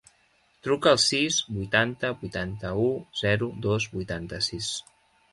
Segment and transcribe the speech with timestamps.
[0.67, 2.87] Truca al sis, vuitanta, vuitanta-u,
[3.21, 4.71] zero, dos, vuitanta-sis.